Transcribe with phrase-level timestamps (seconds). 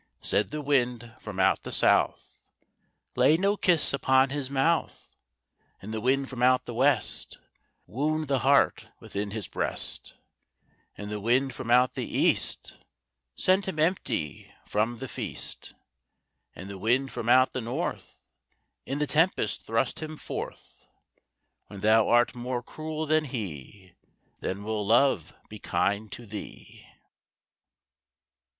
[0.21, 2.49] Said the wind from out the south,
[3.15, 5.15] "Lay no kiss upon his mouth,"
[5.79, 7.37] And the wind from out the west,
[7.85, 10.15] "Wound the heart within his breast,"
[10.97, 12.77] And the wind from out the east,
[13.35, 15.75] "Send him empty from the feast,"
[16.55, 18.21] And the wind from out the north,
[18.87, 20.83] "In the tempest thrust him forth;
[21.67, 23.93] When thou art more cruel than he,
[24.39, 26.87] Then will Love be kind to thee."